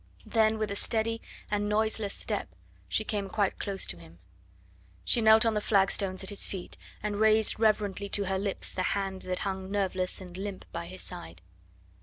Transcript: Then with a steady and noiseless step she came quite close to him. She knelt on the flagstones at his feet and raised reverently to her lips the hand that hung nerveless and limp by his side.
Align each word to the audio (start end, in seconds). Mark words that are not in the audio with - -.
Then 0.25 0.57
with 0.57 0.71
a 0.71 0.75
steady 0.75 1.21
and 1.51 1.69
noiseless 1.69 2.15
step 2.15 2.49
she 2.89 3.03
came 3.03 3.29
quite 3.29 3.59
close 3.59 3.85
to 3.85 3.99
him. 3.99 4.17
She 5.05 5.21
knelt 5.21 5.45
on 5.45 5.53
the 5.53 5.61
flagstones 5.61 6.23
at 6.23 6.31
his 6.31 6.47
feet 6.47 6.75
and 7.03 7.17
raised 7.19 7.59
reverently 7.59 8.09
to 8.09 8.23
her 8.25 8.39
lips 8.39 8.71
the 8.71 8.81
hand 8.97 9.21
that 9.21 9.37
hung 9.45 9.69
nerveless 9.69 10.19
and 10.19 10.35
limp 10.35 10.65
by 10.71 10.87
his 10.87 11.03
side. 11.03 11.43